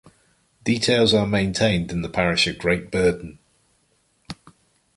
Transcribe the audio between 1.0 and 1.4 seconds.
are